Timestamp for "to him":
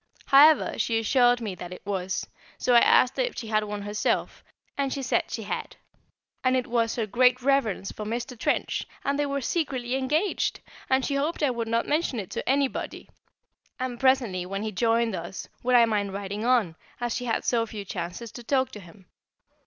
18.71-19.05